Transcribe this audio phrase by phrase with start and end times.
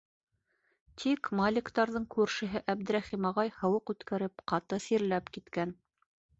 [1.03, 5.81] Тик Маликтарҙың күршеһе Әбдрәхим ағай һыуыҡ үткәреп, ҡаты сирләп киткән.